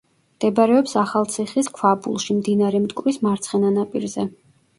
[0.35, 4.29] მდებარეობს ახალციხის ქვაბულში, მდინარე მტკვრის მარცხენა ნაპირზე.